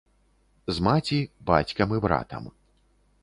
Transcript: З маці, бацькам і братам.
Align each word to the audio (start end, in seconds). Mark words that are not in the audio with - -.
З 0.77 0.83
маці, 0.87 1.19
бацькам 1.51 1.93
і 1.97 2.01
братам. 2.05 2.47